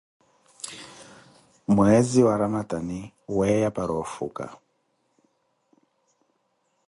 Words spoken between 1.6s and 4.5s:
Mweezi wa ramadani weeya para ofuka.